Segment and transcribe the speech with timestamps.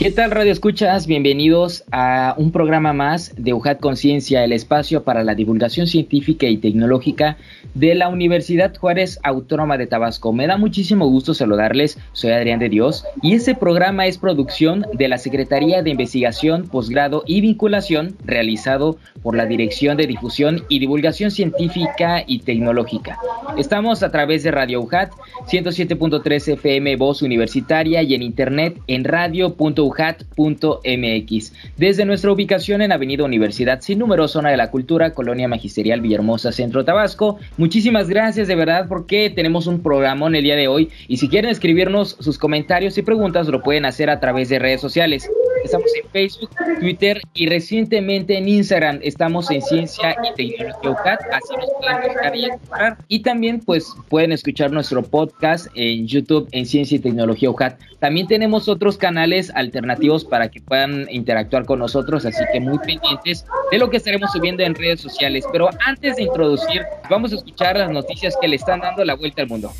[0.00, 1.06] ¿Qué tal Radio Escuchas?
[1.06, 6.56] Bienvenidos a un programa más de UJAT Conciencia, el espacio para la divulgación científica y
[6.56, 7.36] tecnológica
[7.74, 10.32] de la Universidad Juárez Autónoma de Tabasco.
[10.32, 15.08] Me da muchísimo gusto saludarles, soy Adrián de Dios y este programa es producción de
[15.08, 21.30] la Secretaría de Investigación, Posgrado y Vinculación realizado por la Dirección de Difusión y Divulgación
[21.30, 23.18] Científica y Tecnológica.
[23.58, 25.12] Estamos a través de Radio UJAT
[25.46, 33.24] 107.3 FM Voz Universitaria y en internet en radio.ujat MX Desde nuestra ubicación en Avenida
[33.24, 37.38] Universidad sin número, zona de la cultura, Colonia Magisterial Villahermosa, Centro Tabasco.
[37.56, 41.28] Muchísimas gracias de verdad porque tenemos un programa en el día de hoy y si
[41.28, 45.28] quieren escribirnos sus comentarios y preguntas lo pueden hacer a través de redes sociales.
[45.64, 48.98] Estamos en Facebook, Twitter y recientemente en Instagram.
[49.02, 52.98] Estamos en Ciencia y Tecnología UCAT, así nos pueden buscar y encontrar.
[53.08, 57.78] Y también pues pueden escuchar nuestro podcast en YouTube en Ciencia y Tecnología UCAT.
[57.98, 59.79] También tenemos otros canales alternativos
[60.24, 64.62] para que puedan interactuar con nosotros, así que muy pendientes de lo que estaremos subiendo
[64.62, 65.44] en redes sociales.
[65.52, 69.42] Pero antes de introducir, vamos a escuchar las noticias que le están dando la vuelta
[69.42, 69.72] al mundo.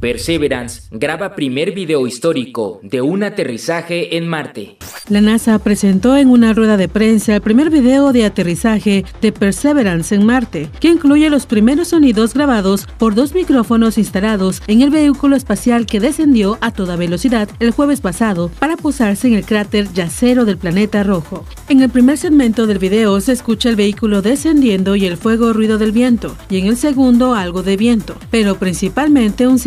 [0.00, 4.78] Perseverance graba primer video histórico de un aterrizaje en Marte.
[5.10, 10.14] La NASA presentó en una rueda de prensa el primer video de aterrizaje de Perseverance
[10.14, 15.34] en Marte, que incluye los primeros sonidos grabados por dos micrófonos instalados en el vehículo
[15.34, 20.44] espacial que descendió a toda velocidad el jueves pasado para posarse en el cráter yacero
[20.44, 21.44] del planeta rojo.
[21.68, 25.76] En el primer segmento del video se escucha el vehículo descendiendo y el fuego ruido
[25.76, 29.58] del viento, y en el segundo algo de viento, pero principalmente un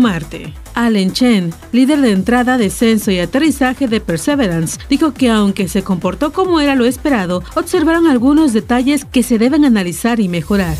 [0.00, 0.52] Marte.
[0.74, 6.32] Allen Chen, líder de entrada, descenso y aterrizaje de Perseverance, dijo que aunque se comportó
[6.32, 10.76] como era lo esperado, observaron algunos detalles que se deben analizar y mejorar.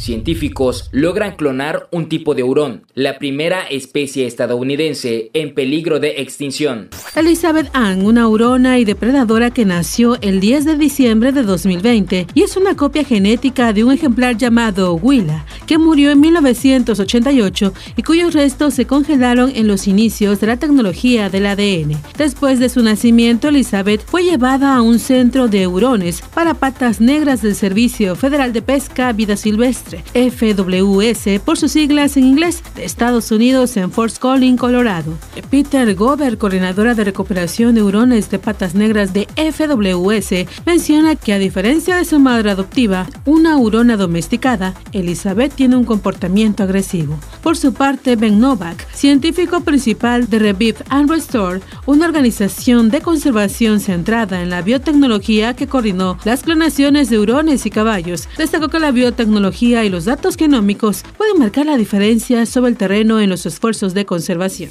[0.00, 6.88] Científicos logran clonar un tipo de hurón, la primera especie estadounidense en peligro de extinción.
[7.14, 12.42] Elizabeth Ann, una hurona y depredadora que nació el 10 de diciembre de 2020 y
[12.42, 18.32] es una copia genética de un ejemplar llamado Willa, que murió en 1988 y cuyos
[18.32, 22.00] restos se congelaron en los inicios de la tecnología del ADN.
[22.16, 27.42] Después de su nacimiento, Elizabeth fue llevada a un centro de hurones para patas negras
[27.42, 33.30] del Servicio Federal de Pesca Vida Silvestre FWS por sus siglas en inglés, de Estados
[33.30, 35.12] Unidos en Fort Collins, Colorado.
[35.50, 41.38] Peter Gober, coordinadora de recuperación de hurones de patas negras de FWS, menciona que a
[41.38, 47.18] diferencia de su madre adoptiva, una hurona domesticada, Elizabeth tiene un comportamiento agresivo.
[47.42, 53.80] Por su parte, Ben Novak, científico principal de Revive and Restore, una organización de conservación
[53.80, 58.90] centrada en la biotecnología que coordinó las clonaciones de hurones y caballos, destacó que la
[58.90, 63.94] biotecnología y los datos genómicos pueden marcar la diferencia sobre el terreno en los esfuerzos
[63.94, 64.70] de conservación.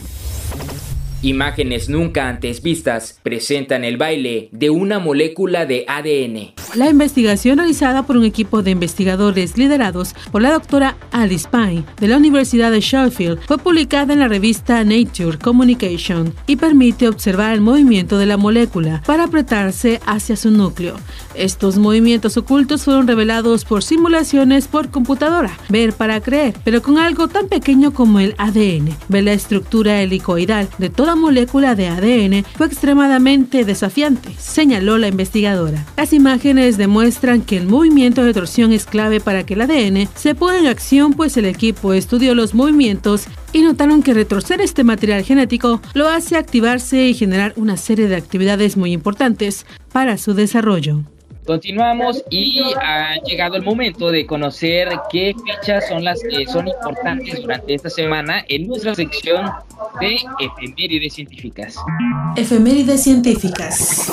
[1.21, 6.53] Imágenes nunca antes vistas presentan el baile de una molécula de ADN.
[6.75, 12.07] La investigación realizada por un equipo de investigadores liderados por la doctora Alice Pine de
[12.07, 17.61] la Universidad de Sheffield fue publicada en la revista Nature Communication y permite observar el
[17.61, 20.95] movimiento de la molécula para apretarse hacia su núcleo.
[21.33, 27.27] Estos movimientos ocultos fueron revelados por simulaciones por computadora, ver para creer, pero con algo
[27.27, 28.95] tan pequeño como el ADN.
[29.09, 35.85] Ver la estructura helicoidal de toda molécula de ADN fue extremadamente desafiante, señaló la investigadora.
[35.97, 40.35] Las imágenes demuestran que el movimiento de torsión es clave para que el ADN se
[40.35, 45.23] ponga en acción, pues el equipo estudió los movimientos y notaron que retroceder este material
[45.23, 51.03] genético lo hace activarse y generar una serie de actividades muy importantes para su desarrollo.
[51.45, 57.41] Continuamos y ha llegado el momento de conocer qué fechas son las que son importantes
[57.41, 59.49] durante esta semana en nuestra sección
[59.99, 61.75] de efemérides científicas.
[62.35, 64.11] Efemérides científicas.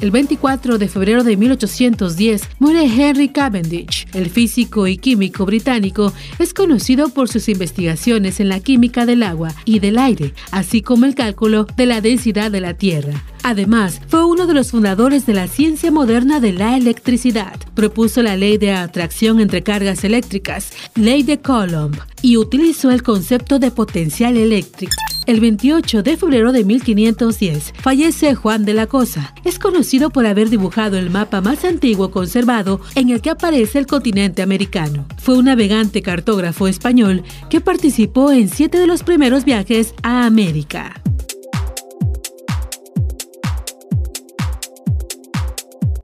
[0.00, 4.06] El 24 de febrero de 1810 muere Henry Cavendish.
[4.14, 9.52] El físico y químico británico es conocido por sus investigaciones en la química del agua
[9.64, 13.24] y del aire, así como el cálculo de la densidad de la Tierra.
[13.48, 17.58] Además, fue uno de los fundadores de la ciencia moderna de la electricidad.
[17.74, 23.58] Propuso la ley de atracción entre cargas eléctricas, ley de Coulomb, y utilizó el concepto
[23.58, 24.92] de potencial eléctrico
[25.26, 29.32] El 28 de febrero de 1510 fallece Juan de la Cosa.
[29.46, 33.86] Es conocido por haber dibujado el mapa más antiguo conservado en el que aparece el
[33.86, 35.06] continente americano.
[35.16, 41.00] Fue un navegante cartógrafo español que participó en siete de los primeros viajes a América.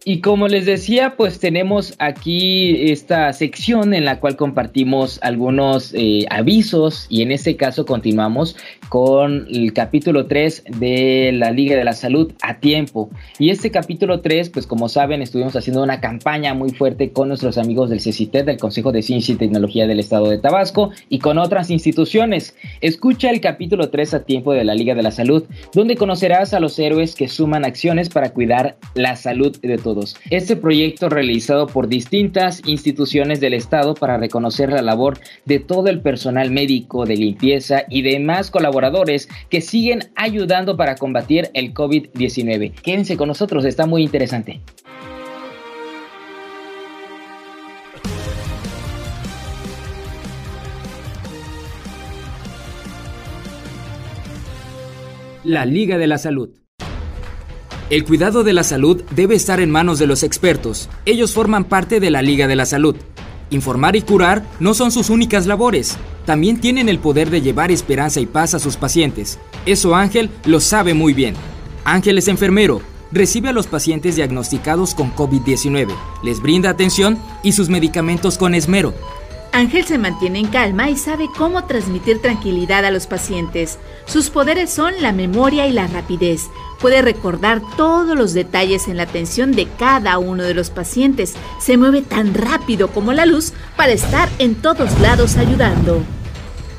[0.07, 6.27] Y como les decía, pues tenemos aquí esta sección en la cual compartimos algunos eh,
[6.29, 8.55] avisos y en este caso continuamos
[8.91, 13.09] con el capítulo 3 de la Liga de la Salud a tiempo.
[13.39, 17.57] Y este capítulo 3, pues como saben, estuvimos haciendo una campaña muy fuerte con nuestros
[17.57, 21.39] amigos del CECITED, del Consejo de Ciencia y Tecnología del Estado de Tabasco y con
[21.39, 22.55] otras instituciones.
[22.83, 26.61] Escucha el capítulo 3 a tiempo de la Liga de la Salud, donde conocerás a
[26.61, 29.94] los héroes que suman acciones para cuidar la salud de todos
[30.31, 36.01] este proyecto realizado por distintas instituciones del Estado para reconocer la labor de todo el
[36.01, 42.73] personal médico, de limpieza y demás colaboradores que siguen ayudando para combatir el COVID-19.
[42.73, 44.61] Quédense con nosotros, está muy interesante.
[55.45, 56.64] La Liga de la Salud.
[57.95, 60.89] El cuidado de la salud debe estar en manos de los expertos.
[61.07, 62.97] Ellos forman parte de la Liga de la Salud.
[63.51, 65.97] Informar y curar no son sus únicas labores.
[66.27, 69.39] También tienen el poder de llevar esperanza y paz a sus pacientes.
[69.65, 71.37] Eso Ángel lo sabe muy bien.
[71.85, 72.83] Ángel es enfermero,
[73.13, 75.95] recibe a los pacientes diagnosticados con COVID-19,
[76.25, 78.93] les brinda atención y sus medicamentos con esmero.
[79.55, 83.79] Ángel se mantiene en calma y sabe cómo transmitir tranquilidad a los pacientes.
[84.05, 86.51] Sus poderes son la memoria y la rapidez.
[86.81, 91.35] Puede recordar todos los detalles en la atención de cada uno de los pacientes.
[91.61, 96.03] Se mueve tan rápido como la luz para estar en todos lados ayudando.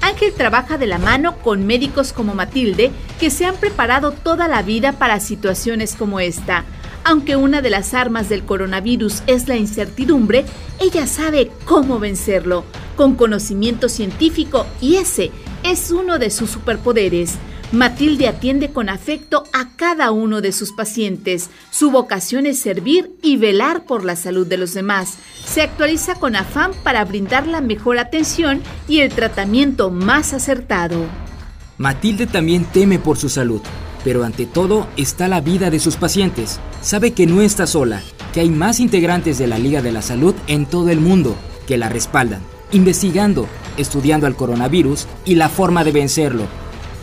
[0.02, 2.92] Ángel trabaja de la mano con médicos como Matilde
[3.22, 6.66] que se han preparado toda la vida para situaciones como esta.
[7.08, 10.44] Aunque una de las armas del coronavirus es la incertidumbre,
[10.80, 12.66] ella sabe cómo vencerlo,
[12.96, 15.30] con conocimiento científico y ese
[15.64, 17.36] es uno de sus superpoderes.
[17.72, 21.52] Matilde atiende con afecto a cada uno de sus pacientes.
[21.70, 25.20] Su vocación es servir y velar por la salud de los demás.
[25.46, 31.06] Se actualiza con afán para brindar la mejor atención y el tratamiento más acertado.
[31.78, 33.62] Matilde también teme por su salud
[34.06, 36.60] pero ante todo está la vida de sus pacientes.
[36.82, 38.04] Sabe que no está sola,
[38.34, 41.36] que hay más integrantes de la Liga de la Salud en todo el mundo
[41.66, 42.42] que la respaldan,
[42.72, 43.48] investigando,
[43.78, 46.44] estudiando al coronavirus y la forma de vencerlo.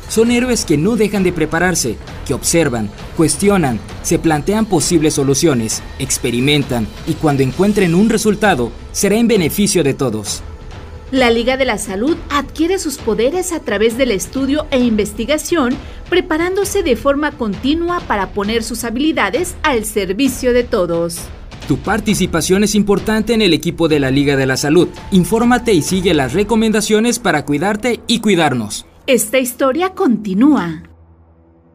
[0.08, 6.86] Son héroes que no dejan de prepararse, que observan, cuestionan, se plantean posibles soluciones, experimentan
[7.08, 10.42] y cuando encuentren un resultado será en beneficio de todos.
[11.12, 15.74] La Liga de la Salud adquiere sus poderes a través del estudio e investigación,
[16.08, 21.18] preparándose de forma continua para poner sus habilidades al servicio de todos.
[21.68, 24.88] Tu participación es importante en el equipo de la Liga de la Salud.
[25.10, 28.86] Infórmate y sigue las recomendaciones para cuidarte y cuidarnos.
[29.06, 30.82] Esta historia continúa.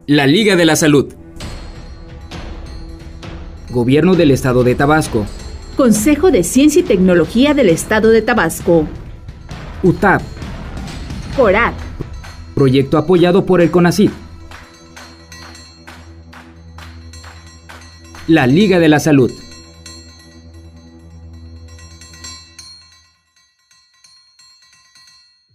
[0.08, 1.14] La Liga de la Salud.
[3.70, 5.26] Gobierno del Estado de Tabasco.
[5.76, 8.88] Consejo de Ciencia y Tecnología del Estado de Tabasco.
[9.82, 10.22] UTAP.
[11.36, 11.74] CORAT.
[12.54, 14.10] Proyecto apoyado por el CONACYT.
[18.26, 19.30] La Liga de la Salud.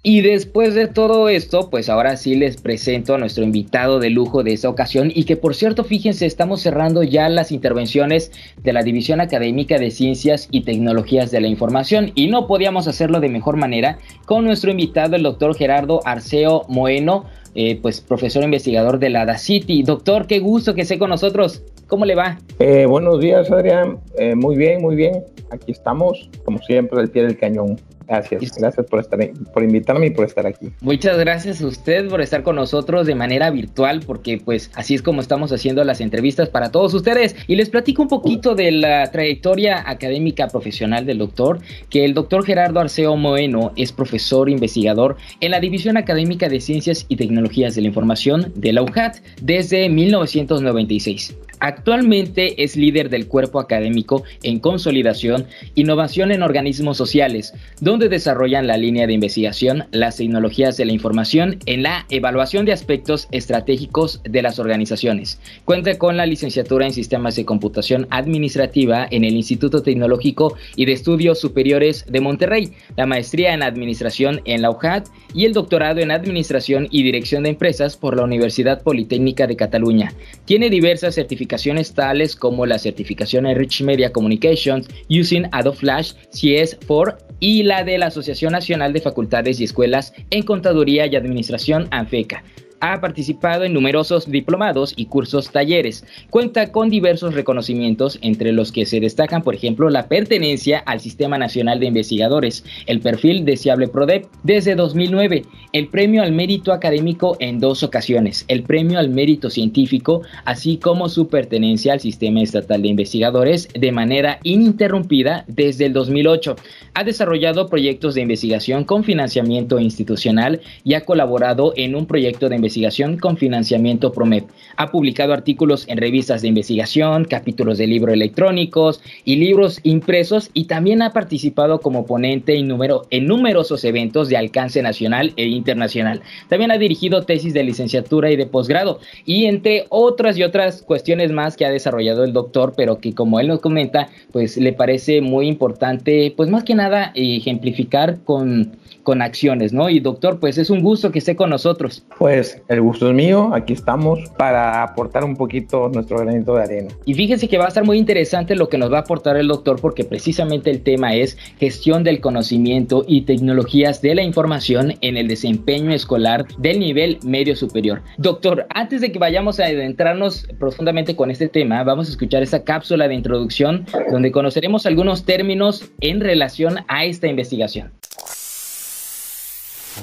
[0.05, 4.43] Y después de todo esto, pues ahora sí les presento a nuestro invitado de lujo
[4.43, 8.29] de esta ocasión y que por cierto, fíjense, estamos cerrando ya las intervenciones
[8.61, 13.21] de la División Académica de Ciencias y Tecnologías de la Información y no podíamos hacerlo
[13.21, 17.23] de mejor manera con nuestro invitado, el doctor Gerardo Arceo Moeno,
[17.55, 19.83] eh, pues profesor investigador de la DACITI.
[19.83, 21.63] Doctor, qué gusto que esté con nosotros.
[21.87, 22.39] ¿Cómo le va?
[22.59, 23.99] Eh, buenos días, Adrián.
[24.17, 25.23] Eh, muy bien, muy bien.
[25.51, 27.79] Aquí estamos, como siempre, al pie del cañón.
[28.07, 29.19] Gracias, gracias por estar
[29.53, 30.71] por invitarme y por estar aquí.
[30.81, 35.01] Muchas gracias a usted por estar con nosotros de manera virtual, porque pues así es
[35.01, 37.35] como estamos haciendo las entrevistas para todos ustedes.
[37.47, 42.45] Y les platico un poquito de la trayectoria académica profesional del doctor, que el doctor
[42.45, 47.81] Gerardo Arceo Moeno es profesor investigador en la División Académica de Ciencias y Tecnologías de
[47.81, 51.35] la Información de la UJAT desde 1996.
[51.63, 55.45] Actualmente es líder del cuerpo académico en consolidación,
[55.75, 60.93] innovación en organismos sociales, donde donde desarrollan la línea de investigación, las tecnologías de la
[60.93, 65.39] información en la evaluación de aspectos estratégicos de las organizaciones.
[65.63, 70.93] Cuenta con la licenciatura en Sistemas de Computación Administrativa en el Instituto Tecnológico y de
[70.93, 76.09] Estudios Superiores de Monterrey, la maestría en Administración en la UJAT y el doctorado en
[76.09, 80.13] Administración y Dirección de Empresas por la Universidad Politécnica de Cataluña.
[80.45, 87.17] Tiene diversas certificaciones tales como la certificación en Rich Media Communications using Adobe Flash CS4
[87.43, 92.41] y la de la Asociación Nacional de Facultades y Escuelas en Contaduría y Administración ANFECA
[92.83, 96.03] ha participado en numerosos diplomados y cursos talleres.
[96.29, 101.37] Cuenta con diversos reconocimientos, entre los que se destacan, por ejemplo, la pertenencia al Sistema
[101.37, 107.61] Nacional de Investigadores, el perfil deseable PRODEP desde 2009, el premio al mérito académico en
[107.61, 112.89] dos ocasiones, el premio al mérito científico, así como su pertenencia al Sistema Estatal de
[112.89, 116.57] Investigadores de manera ininterrumpida desde el 2008.
[116.95, 122.57] Ha desarrollado proyectos de investigación con financiamiento institucional y ha colaborado en un proyecto de
[122.57, 122.72] investigación
[123.19, 124.45] con financiamiento PROMEP.
[124.77, 130.65] Ha publicado artículos en revistas de investigación, capítulos de libros electrónicos y libros impresos y
[130.65, 132.71] también ha participado como ponente en,
[133.11, 136.21] en numerosos eventos de alcance nacional e internacional.
[136.49, 141.31] También ha dirigido tesis de licenciatura y de posgrado y entre otras y otras cuestiones
[141.31, 145.21] más que ha desarrollado el doctor, pero que como él nos comenta, pues le parece
[145.21, 148.71] muy importante, pues más que nada ejemplificar con
[149.03, 149.89] con acciones, ¿no?
[149.89, 152.03] Y doctor, pues es un gusto que esté con nosotros.
[152.17, 156.89] Pues el gusto es mío, aquí estamos para aportar un poquito nuestro granito de arena.
[157.05, 159.47] Y fíjense que va a estar muy interesante lo que nos va a aportar el
[159.47, 165.17] doctor porque precisamente el tema es gestión del conocimiento y tecnologías de la información en
[165.17, 168.01] el desempeño escolar del nivel medio superior.
[168.17, 172.63] Doctor, antes de que vayamos a adentrarnos profundamente con este tema, vamos a escuchar esta
[172.63, 177.91] cápsula de introducción donde conoceremos algunos términos en relación a esta investigación.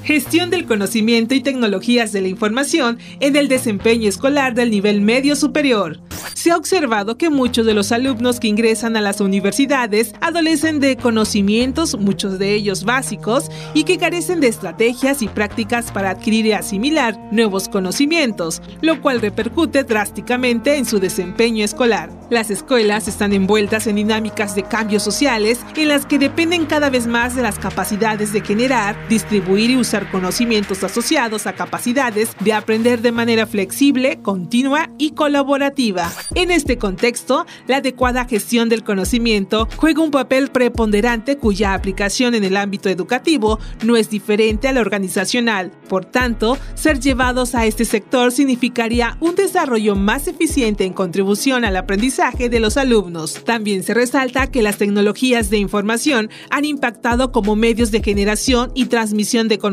[0.05, 5.37] Gestión del conocimiento y tecnologías de la información en el desempeño escolar del nivel medio
[5.37, 6.01] superior.
[6.35, 10.97] Se ha observado que muchos de los alumnos que ingresan a las universidades adolecen de
[10.97, 16.53] conocimientos, muchos de ellos básicos, y que carecen de estrategias y prácticas para adquirir y
[16.53, 22.11] asimilar nuevos conocimientos, lo cual repercute drásticamente en su desempeño escolar.
[22.31, 27.07] Las escuelas están envueltas en dinámicas de cambios sociales en las que dependen cada vez
[27.07, 33.01] más de las capacidades de generar, distribuir y usar conocimientos asociados a capacidades de aprender
[33.01, 36.13] de manera flexible, continua y colaborativa.
[36.35, 42.45] En este contexto, la adecuada gestión del conocimiento juega un papel preponderante cuya aplicación en
[42.45, 45.73] el ámbito educativo no es diferente a la organizacional.
[45.89, 51.77] Por tanto, ser llevados a este sector significaría un desarrollo más eficiente en contribución al
[51.77, 53.43] aprendizaje de los alumnos.
[53.45, 58.87] También se resalta que las tecnologías de información han impactado como medios de generación y
[58.87, 59.70] transmisión de conocimiento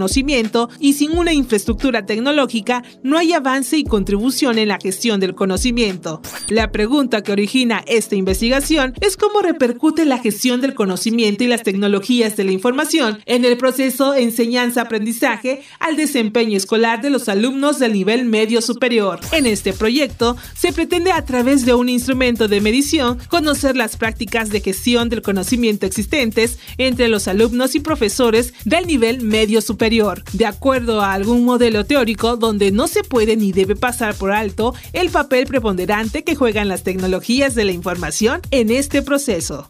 [0.79, 6.21] y sin una infraestructura tecnológica no hay avance y contribución en la gestión del conocimiento.
[6.49, 11.63] La pregunta que origina esta investigación es cómo repercute la gestión del conocimiento y las
[11.63, 17.93] tecnologías de la información en el proceso enseñanza-aprendizaje al desempeño escolar de los alumnos del
[17.93, 19.19] nivel medio superior.
[19.31, 24.49] En este proyecto se pretende a través de un instrumento de medición conocer las prácticas
[24.49, 30.45] de gestión del conocimiento existentes entre los alumnos y profesores del nivel medio superior, de
[30.45, 35.09] acuerdo a algún modelo teórico donde no se puede ni debe pasar por alto el
[35.09, 39.69] papel preponderante que juegan las tecnologías de la información en este proceso.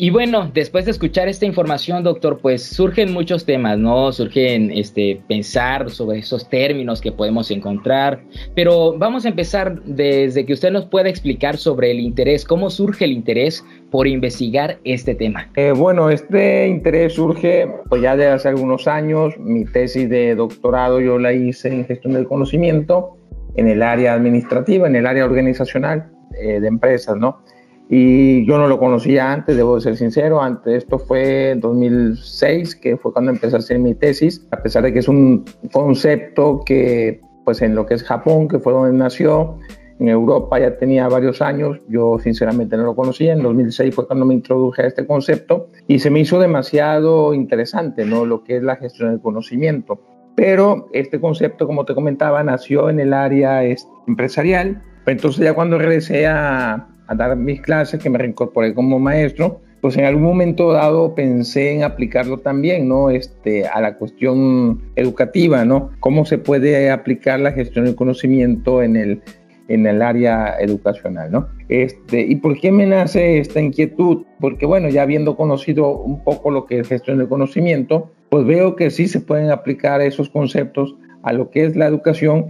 [0.00, 4.12] Y bueno, después de escuchar esta información, doctor, pues surgen muchos temas, ¿no?
[4.12, 8.22] Surgen este pensar sobre esos términos que podemos encontrar,
[8.54, 13.06] pero vamos a empezar desde que usted nos pueda explicar sobre el interés, cómo surge
[13.06, 15.50] el interés por investigar este tema.
[15.56, 19.36] Eh, bueno, este interés surge pues ya de hace algunos años.
[19.36, 23.16] Mi tesis de doctorado yo la hice en gestión del conocimiento
[23.56, 26.08] en el área administrativa, en el área organizacional
[26.40, 27.42] eh, de empresas, ¿no?
[27.90, 32.98] Y yo no lo conocía antes, debo ser sincero, antes esto fue en 2006, que
[32.98, 37.22] fue cuando empecé a hacer mi tesis, a pesar de que es un concepto que,
[37.44, 39.58] pues en lo que es Japón, que fue donde nació,
[40.00, 44.26] en Europa ya tenía varios años, yo sinceramente no lo conocía, en 2006 fue cuando
[44.26, 48.24] me introduje a este concepto y se me hizo demasiado interesante, ¿no?
[48.24, 49.98] Lo que es la gestión del conocimiento.
[50.36, 53.64] Pero este concepto, como te comentaba, nació en el área
[54.06, 54.80] empresarial.
[55.06, 60.04] Entonces ya cuando regresé a, dar mis clases, que me reincorporé como maestro, pues en
[60.04, 63.10] algún momento dado pensé en aplicarlo también, ¿no?
[63.10, 65.90] Este, a la cuestión educativa, ¿no?
[66.00, 69.22] Cómo se puede aplicar la gestión del conocimiento en el,
[69.68, 71.48] en el área educacional, ¿no?
[71.68, 74.24] Este, ¿Y por qué me nace esta inquietud?
[74.40, 78.74] Porque, bueno, ya habiendo conocido un poco lo que es gestión del conocimiento, pues veo
[78.74, 82.46] que sí se pueden aplicar esos conceptos a lo que es la educación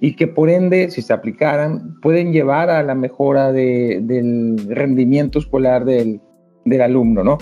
[0.00, 5.84] y que por ende, si se aplicaran, pueden llevar a la mejora del rendimiento escolar
[5.84, 6.20] del,
[6.64, 7.38] del alumno, ¿no?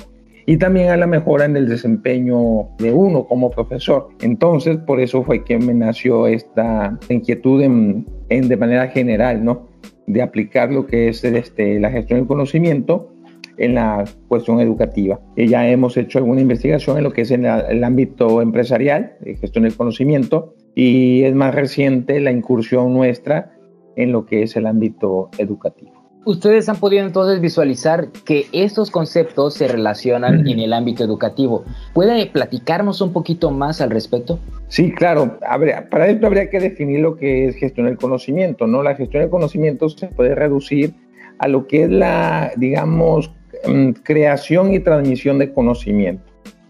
[0.47, 4.09] y también a la mejora en el desempeño de uno como profesor.
[4.23, 9.67] Entonces, por eso fue que me nació esta inquietud en, de manera general, ¿no?
[10.07, 13.13] De aplicar lo que es este, la gestión del conocimiento
[13.59, 15.19] en la cuestión educativa.
[15.37, 19.35] Y ya hemos hecho alguna investigación en lo que es en el ámbito empresarial, de
[19.35, 23.53] gestión del conocimiento, y es más reciente la incursión nuestra
[23.97, 29.55] en lo que es el ámbito educativo ustedes han podido entonces visualizar que estos conceptos
[29.55, 31.65] se relacionan en el ámbito educativo.
[31.95, 34.39] ¿Puede platicarnos un poquito más al respecto?
[34.69, 35.39] Sí, claro.
[35.91, 38.83] para esto habría que definir lo que es gestión del conocimiento, ¿no?
[38.83, 40.95] La gestión del conocimiento se puede reducir
[41.39, 43.31] a lo que es la, digamos,
[43.67, 46.25] mm, creación y transmisión de conocimiento,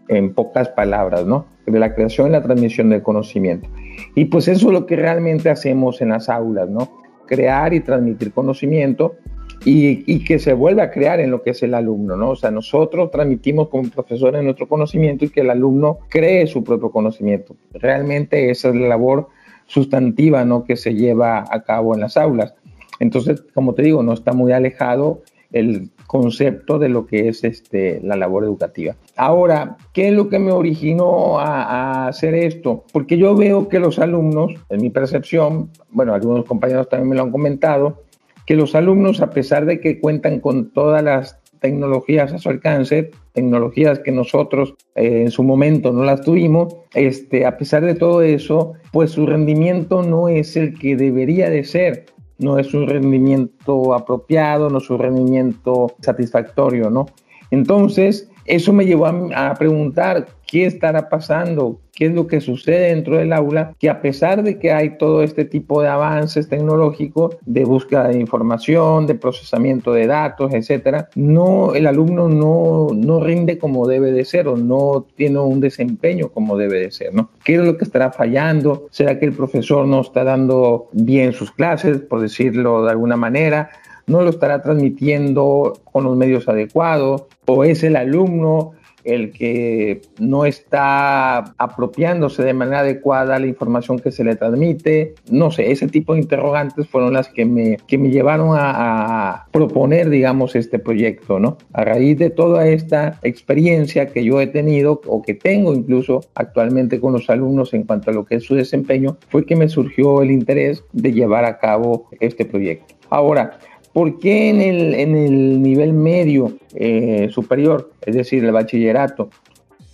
[0.08, 1.46] en pocas palabras, ¿no?
[1.66, 3.68] De la creación y la transmisión del conocimiento.
[4.14, 6.90] Y pues eso es lo que realmente hacemos en las aulas, ¿no?
[7.26, 9.16] Crear y transmitir conocimiento
[9.64, 12.30] y, que se vuelva a crear en lo que es el alumno, ¿no?
[12.30, 16.90] O sea, nosotros transmitimos como profesores nuestro conocimiento y que el alumno cree su propio
[16.90, 17.56] conocimiento.
[17.72, 19.28] Realmente esa es la labor
[19.66, 20.64] sustantiva, ¿no?
[20.64, 22.54] Que se lleva a cabo en las aulas.
[23.00, 25.22] Entonces, como te digo, no está muy alejado
[25.52, 28.96] el concepto de lo que es este, la labor educativa.
[29.16, 32.84] Ahora, ¿qué es lo que me originó a, hacer esto?
[32.92, 37.22] Porque yo veo que los alumnos, en mi percepción, bueno, algunos compañeros también me lo
[37.22, 38.02] han comentado,
[38.44, 43.10] que los alumnos, a pesar de que cuentan con todas las tecnologías a su alcance,
[43.32, 48.22] tecnologías que nosotros eh, en su momento no las tuvimos, este, a pesar de todo
[48.22, 52.06] eso, pues su rendimiento no es el que debería de ser,
[52.38, 57.06] no es un rendimiento apropiado, no es un rendimiento satisfactorio, ¿no?
[57.50, 63.16] Entonces, eso me llevó a, preguntar qué estará pasando, qué es lo que sucede dentro
[63.16, 67.64] del aula, que a pesar de que hay todo este tipo de avances tecnológicos, de
[67.64, 73.88] búsqueda de información, de procesamiento de datos, etcétera, no, el alumno no, no rinde como
[73.88, 77.30] debe de ser o no tiene un desempeño como debe de ser, ¿no?
[77.44, 78.86] ¿Qué es lo que estará fallando?
[78.90, 83.70] ¿Será que el profesor no está dando bien sus clases, por decirlo de alguna manera?
[84.06, 88.72] No lo estará transmitiendo con los medios adecuados o es el alumno
[89.06, 95.14] el que no está apropiándose de manera adecuada la información que se le transmite.
[95.30, 99.46] No sé, ese tipo de interrogantes fueron las que me, que me llevaron a, a,
[99.52, 101.56] proponer, digamos, este proyecto, ¿no?
[101.72, 106.98] A raíz de toda esta experiencia que yo he tenido o que tengo incluso actualmente
[107.00, 110.20] con los alumnos en cuanto a lo que es su desempeño, fue que me surgió
[110.20, 112.96] el interés de llevar a cabo este proyecto.
[113.08, 113.58] Ahora,
[113.96, 119.30] ¿Por qué en el, en el nivel medio eh, superior, es decir, el bachillerato?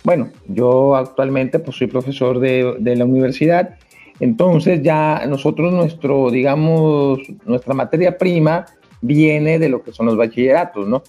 [0.03, 3.77] Bueno, yo actualmente pues, soy profesor de, de, la universidad,
[4.19, 8.65] entonces ya nosotros, nuestro, digamos, nuestra materia prima
[8.99, 11.01] viene de lo que son los bachilleratos, ¿no?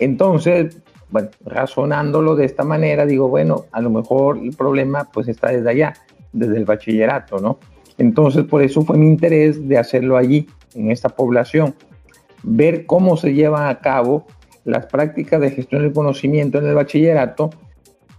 [0.00, 5.52] Entonces, bueno, razonándolo de esta manera, digo, bueno, a lo mejor el problema pues está
[5.52, 5.94] desde allá,
[6.32, 7.60] desde el bachillerato, ¿no?
[7.98, 11.76] Entonces, por eso fue mi interés de hacerlo allí, en esta población
[12.42, 14.26] ver cómo se llevan a cabo
[14.64, 17.50] las prácticas de gestión del conocimiento en el bachillerato,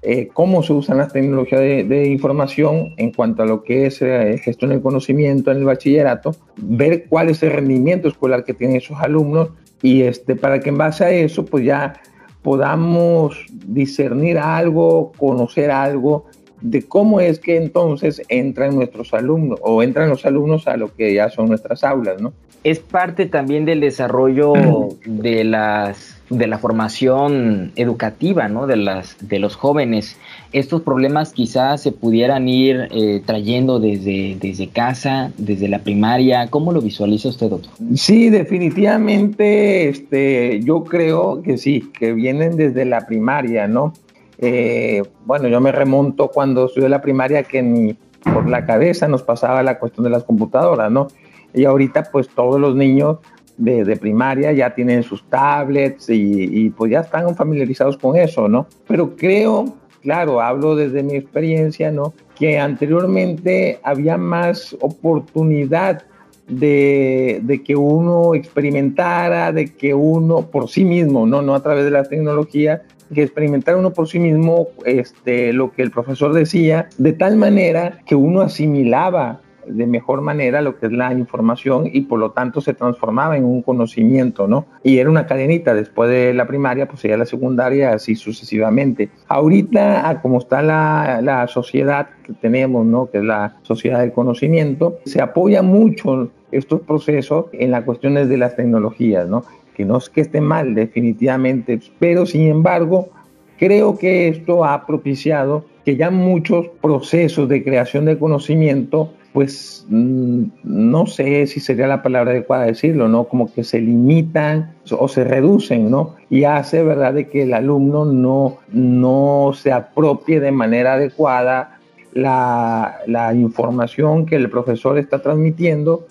[0.01, 4.39] eh, cómo se usan las tecnologías de, información en cuanto a lo que es eh,
[4.43, 8.97] gestión del conocimiento en el bachillerato, ver cuál es el rendimiento escolar que tienen esos
[8.99, 9.49] alumnos
[9.81, 11.93] y este, para que en base a eso pues ya
[12.41, 16.27] podamos discernir algo, conocer algo
[16.61, 21.13] de cómo es que entonces entran nuestros alumnos o entran los alumnos a lo que
[21.13, 22.33] ya son nuestras aulas, ¿no?
[22.63, 24.53] Es parte también del desarrollo
[25.05, 28.67] de las de la formación educativa, ¿no?
[28.67, 30.17] De las de los jóvenes.
[30.51, 36.47] Estos problemas quizás se pudieran ir eh, trayendo desde, desde casa, desde la primaria.
[36.47, 37.71] ¿Cómo lo visualiza usted, doctor?
[37.95, 43.93] Sí, definitivamente, este, yo creo que sí, que vienen desde la primaria, ¿no?
[44.39, 47.93] Eh, bueno, yo me remonto cuando estudié la primaria que ni
[48.33, 51.07] por la cabeza nos pasaba la cuestión de las computadoras, ¿no?
[51.53, 53.17] Y ahorita pues todos los niños
[53.57, 58.67] de, primaria ya tienen sus tablets y, y, pues ya están familiarizados con eso, ¿no?
[58.87, 62.13] Pero creo, claro, hablo desde mi experiencia, ¿no?
[62.35, 66.03] Que anteriormente había más oportunidad
[66.47, 71.91] de, que uno experimentara, de que uno por sí mismo, no, no a través de
[71.91, 72.83] la tecnología,
[73.13, 77.99] que experimentar uno por sí mismo este, lo que el profesor decía, de tal manera
[78.05, 82.61] que uno asimilaba de mejor manera lo que es la información y por lo tanto
[82.61, 84.65] se transformaba en un conocimiento, ¿no?
[84.83, 89.09] Y era una cadenita, después de la primaria, pues sería la secundaria, así sucesivamente.
[89.27, 93.09] Ahorita, como está la, la sociedad que tenemos, ¿no?
[93.09, 98.37] Que es la sociedad del conocimiento, se apoya mucho estos procesos en las cuestiones de
[98.37, 99.43] las tecnologías, ¿no?
[99.75, 103.09] Que no es que esté mal, definitivamente, pero sin embargo,
[103.57, 110.43] creo que esto ha propiciado que ya muchos procesos de creación de conocimiento, pues mm,
[110.63, 113.25] no sé si sería la palabra adecuada decirlo, ¿no?
[113.25, 116.15] Como que se limitan o se reducen, ¿no?
[116.29, 121.79] Y hace, ¿verdad?, de que el alumno no, no se apropie de manera adecuada
[122.13, 126.05] la, la información que el profesor está transmitiendo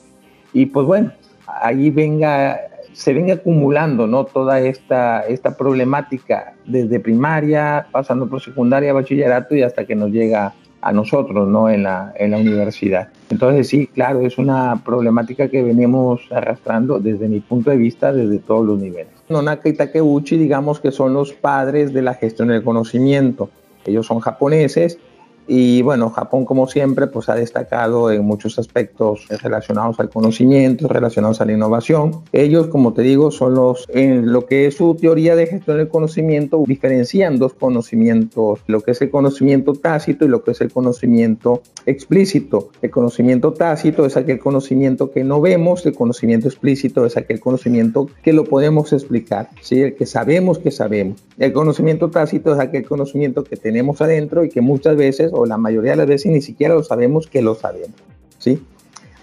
[0.57, 1.13] y pues bueno,
[1.47, 2.59] ahí venga
[2.95, 4.25] se venga acumulando ¿no?
[4.25, 10.55] toda esta, esta problemática desde primaria, pasando por secundaria, bachillerato y hasta que nos llega
[10.81, 11.69] a nosotros ¿no?
[11.69, 13.09] en, la, en la universidad.
[13.29, 18.39] Entonces sí, claro, es una problemática que venimos arrastrando desde mi punto de vista desde
[18.39, 19.13] todos los niveles.
[19.29, 23.51] Nonaka y Takeuchi digamos que son los padres de la gestión del conocimiento.
[23.85, 24.99] Ellos son japoneses
[25.49, 31.41] y bueno, Japón, como siempre, pues ha destacado en muchos aspectos relacionados al conocimiento, relacionados
[31.41, 32.23] a la innovación.
[32.33, 35.89] Ellos, como te digo, son los, en lo que es su teoría de gestión del
[35.89, 40.73] conocimiento, diferencian dos conocimientos, lo que es el conocimiento tácito y lo que es el
[40.73, 42.71] conocimiento explícito.
[42.83, 48.09] El conocimiento tácito es aquel conocimiento que no vemos, el conocimiento explícito es aquel conocimiento
[48.23, 49.83] que lo podemos explicar, ¿sí?
[49.83, 51.23] el que sabemos que sabemos.
[51.39, 55.59] El conocimiento tácito es aquel conocimiento que tenemos adentro y que muchas veces o la
[55.59, 57.97] mayoría de las veces ni siquiera lo sabemos que lo sabemos,
[58.39, 58.63] ¿sí?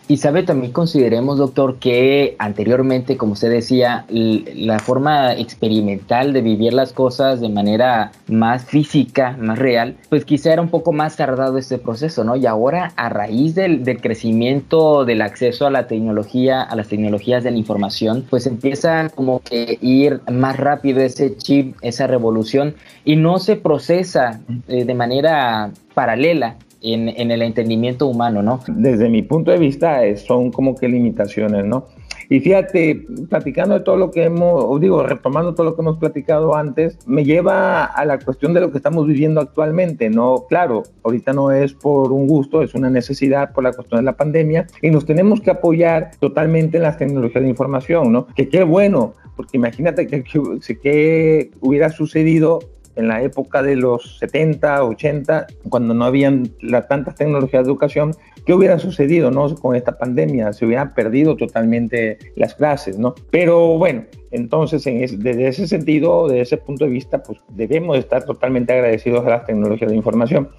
[0.07, 6.73] Y sabe, también consideremos, doctor, que anteriormente, como usted decía, la forma experimental de vivir
[6.73, 11.57] las cosas de manera más física, más real, pues quizá era un poco más tardado
[11.57, 12.35] este proceso, ¿no?
[12.35, 17.45] Y ahora, a raíz del, del crecimiento del acceso a la tecnología, a las tecnologías
[17.45, 23.15] de la información, pues empieza como que ir más rápido ese chip, esa revolución, y
[23.15, 28.60] no se procesa eh, de manera paralela en, el entendimiento humano, ¿no?
[28.67, 31.88] Desde mi punto de vista son como que limitaciones, ¿no?
[32.30, 36.56] Y fíjate, platicando de todo lo que hemos, digo, retomando todo lo que hemos platicado
[36.56, 40.46] antes, me lleva a la cuestión de lo que estamos viviendo actualmente, ¿no?
[40.50, 44.17] Claro, ahorita no es por un gusto, es una necesidad por la cuestión de la
[44.17, 48.28] pandemia y nos tenemos que apoyar totalmente en las tecnologías de información, ¿no?
[48.36, 52.60] Que qué bueno, porque imagínate que, que, que hubiera sucedido
[52.95, 58.12] en la época de los 70, 80, cuando no habían la, tantas tecnologías de educación,
[58.45, 59.53] ¿qué hubiera sucedido ¿no?
[59.56, 60.53] con esta pandemia?
[60.53, 63.15] Se hubieran perdido totalmente las clases, ¿no?
[63.32, 68.23] Pero bueno, entonces en desde ese sentido, desde ese punto de vista, pues debemos estar
[68.25, 70.49] totalmente agradecidos a las tecnologías de información.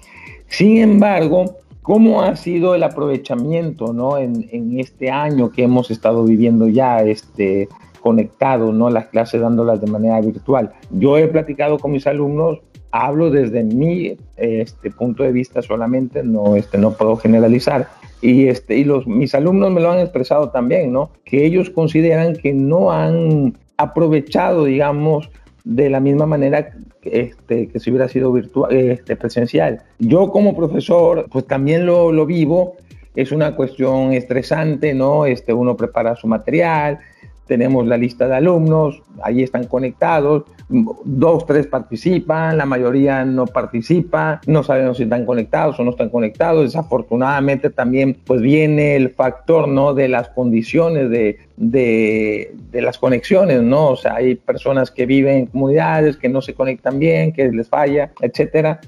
[0.47, 4.17] Sin embargo, ¿Cómo ha sido el aprovechamiento ¿no?
[4.17, 7.69] en, en, este año que hemos estado viviendo ya este,
[8.05, 8.91] conectado, ¿no?
[8.91, 10.71] Las clases dándolas de manera virtual.
[10.91, 12.59] Yo he platicado con mis alumnos,
[12.91, 17.87] hablo desde mi este, punto de vista solamente, no, este, no puedo generalizar.
[18.21, 21.09] Y, este, y los, mis alumnos me lo han expresado también, ¿no?
[21.23, 25.31] Que ellos consideran que no han aprovechado, digamos,
[25.63, 29.81] de la misma manera este, que si hubiera sido virtual, este, presencial.
[29.97, 32.75] Yo como profesor, pues también lo, lo vivo,
[33.15, 35.25] es una cuestión estresante, ¿no?
[35.25, 36.99] Este, uno prepara su material,
[37.45, 44.41] tenemos la lista de alumnos, ahí están conectados, dos, tres participan, la mayoría no participa,
[44.47, 46.63] no sabemos si están conectados o no están conectados.
[46.63, 49.93] Desafortunadamente también pues viene el factor, ¿no?
[49.93, 53.89] De las condiciones de, de, de las conexiones, ¿no?
[53.89, 57.69] O sea, hay personas que viven en comunidades que no se conectan bien, que les
[57.69, 58.79] falla, etcétera.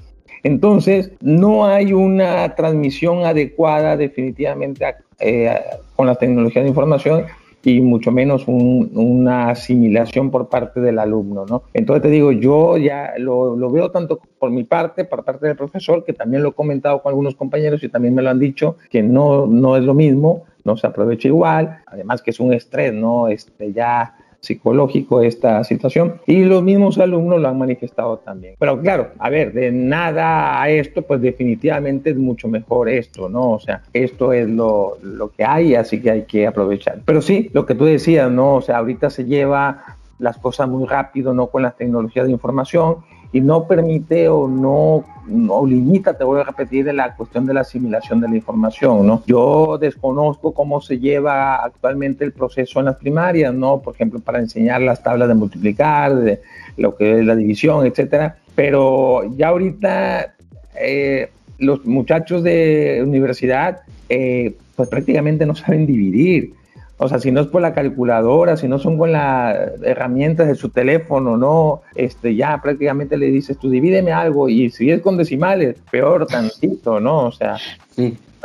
[0.42, 4.84] Entonces, no hay una transmisión adecuada definitivamente
[5.18, 5.52] eh,
[5.96, 7.24] con la tecnología de información
[7.62, 11.64] y mucho menos una asimilación por parte del alumno, ¿no?
[11.74, 15.56] Entonces te digo, yo ya lo, lo, veo tanto por mi parte, por parte del
[15.56, 18.76] profesor, que también lo he comentado con algunos compañeros y también me lo han dicho,
[18.90, 22.92] que no, no es lo mismo, no se aprovecha igual, además que es un estrés,
[22.92, 23.28] ¿no?
[23.28, 28.54] Este, ya psicológico esta situación y los mismos alumnos lo han manifestado también.
[28.58, 33.52] Pero claro, a ver, de nada a esto, pues definitivamente es mucho mejor esto, ¿no?
[33.52, 37.00] O sea, esto es lo, lo que hay, así que hay que aprovechar.
[37.04, 38.56] Pero sí, lo que tú decías, ¿no?
[38.56, 41.48] O sea, ahorita se lleva las cosas muy rápido, ¿no?
[41.48, 42.96] Con las tecnologías de información
[43.32, 47.60] y no permite o no, no limita, te voy a repetir, la cuestión de la
[47.60, 49.22] asimilación de la información, ¿no?
[49.26, 53.80] Yo desconozco cómo se lleva actualmente el proceso en las primarias, ¿no?
[53.80, 56.40] Por ejemplo, para enseñar las tablas de multiplicar, de
[56.76, 60.34] lo que es la división, etcétera, pero ya ahorita...
[60.80, 66.54] Eh, los muchachos de universidad eh, pues prácticamente no saben dividir.
[67.00, 70.56] O sea, si no es por la calculadora, si no son con las herramientas de
[70.56, 75.16] su teléfono, no, este, ya prácticamente le dices, tú divídeme algo, y si es con
[75.16, 77.26] decimales, peor tantito, ¿no?
[77.26, 77.56] O sea,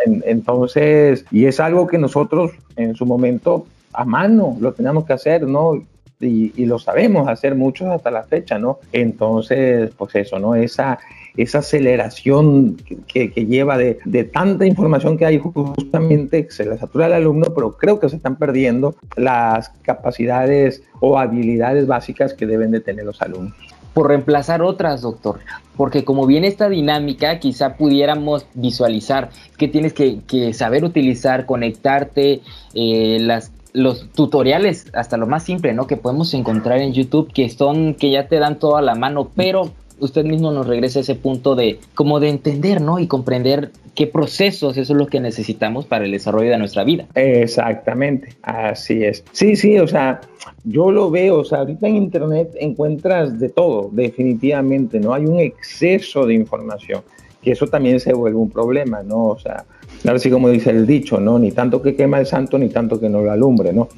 [0.05, 5.47] entonces, y es algo que nosotros en su momento a mano lo tenemos que hacer,
[5.47, 5.83] ¿no?
[6.23, 8.79] Y, lo sabemos hacer muchos hasta la fecha, ¿no?
[8.91, 10.55] Entonces, pues eso, ¿no?
[10.55, 10.99] Esa,
[11.35, 13.95] esa aceleración que, lleva de,
[14.31, 18.37] tanta información que hay justamente se le satura al alumno, pero creo que se están
[18.37, 23.53] perdiendo las capacidades o habilidades básicas que deben de tener los alumnos.
[23.93, 25.39] Por reemplazar otras, doctor,
[25.77, 32.41] porque como viene esta dinámica, quizá pudiéramos visualizar que tienes que, saber utilizar, conectarte,
[32.73, 35.87] eh, las los tutoriales, hasta lo más simple, ¿no?
[35.87, 39.71] Que podemos encontrar en YouTube, que son, que ya te dan toda la mano, pero
[39.99, 42.99] usted mismo nos regresa a ese punto de como de entender, ¿no?
[42.99, 47.07] Y comprender qué procesos, eso es lo que necesitamos para el desarrollo de nuestra vida.
[47.15, 49.23] Exactamente, así es.
[49.31, 50.21] Sí, sí, o sea,
[50.63, 55.13] yo lo veo, o sea, ahorita en Internet encuentras de todo, definitivamente, ¿no?
[55.13, 57.01] Hay un exceso de información,
[57.43, 59.27] que eso también se vuelve un problema, ¿no?
[59.27, 59.65] O sea,
[60.05, 61.37] ahora sí como dice el dicho, ¿no?
[61.37, 63.89] Ni tanto que quema el santo, ni tanto que no lo alumbre, ¿no?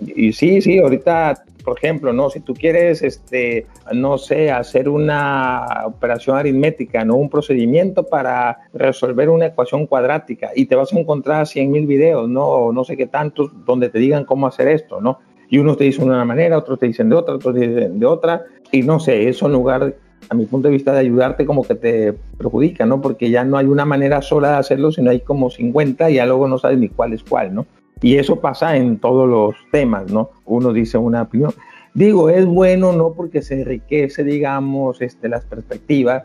[0.00, 2.30] y, sí, sí, ahorita, por ejemplo, ¿no?
[2.30, 7.16] Si tú quieres, este, no sé, hacer una operación aritmética, ¿no?
[7.16, 12.28] Un procedimiento para resolver una ecuación cuadrática y te vas a encontrar 100 mil videos,
[12.28, 12.46] ¿no?
[12.46, 15.20] O no sé qué tantos donde te digan cómo hacer esto, ¿no?
[15.50, 17.98] Y unos te dicen de una manera, otros te dicen de otra, otros te dicen
[17.98, 18.44] de otra.
[18.70, 19.94] Y no sé, eso en lugar
[20.28, 23.00] a mi punto de vista, de ayudarte como que te perjudica, ¿no?
[23.00, 26.26] Porque ya no hay una manera sola de hacerlo, sino hay como 50 y ya
[26.26, 27.66] luego no sabes ni cuál es cuál, ¿no?
[28.00, 30.30] Y eso pasa en todos los temas, ¿no?
[30.44, 31.52] Uno dice una opinión.
[31.94, 36.24] Digo, es bueno no porque se enriquece, digamos, este, las perspectivas,